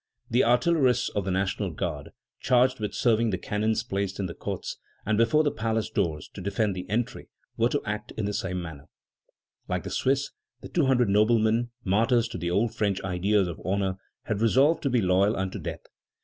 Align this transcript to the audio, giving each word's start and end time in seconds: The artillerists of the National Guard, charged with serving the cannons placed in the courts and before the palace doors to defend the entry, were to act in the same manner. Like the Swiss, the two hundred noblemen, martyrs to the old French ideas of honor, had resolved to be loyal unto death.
The 0.31 0.43
artillerists 0.43 1.09
of 1.09 1.25
the 1.25 1.29
National 1.29 1.69
Guard, 1.69 2.09
charged 2.39 2.79
with 2.79 2.95
serving 2.95 3.29
the 3.29 3.37
cannons 3.37 3.83
placed 3.83 4.19
in 4.19 4.25
the 4.25 4.33
courts 4.33 4.77
and 5.05 5.15
before 5.15 5.43
the 5.43 5.51
palace 5.51 5.91
doors 5.91 6.27
to 6.33 6.41
defend 6.41 6.75
the 6.75 6.89
entry, 6.89 7.27
were 7.55 7.69
to 7.69 7.83
act 7.85 8.09
in 8.17 8.25
the 8.25 8.33
same 8.33 8.59
manner. 8.63 8.87
Like 9.67 9.83
the 9.83 9.91
Swiss, 9.91 10.31
the 10.61 10.69
two 10.69 10.87
hundred 10.87 11.09
noblemen, 11.09 11.69
martyrs 11.83 12.27
to 12.29 12.39
the 12.39 12.49
old 12.49 12.73
French 12.73 12.99
ideas 13.03 13.47
of 13.47 13.61
honor, 13.63 13.97
had 14.23 14.41
resolved 14.41 14.81
to 14.81 14.89
be 14.89 15.03
loyal 15.03 15.37
unto 15.37 15.59
death. 15.59 15.85